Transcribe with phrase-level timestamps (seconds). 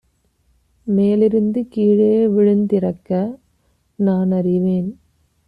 [0.87, 3.37] மேலிருந்து கீழே விழுந்திறக்க
[3.99, 4.89] நானறிவேன்.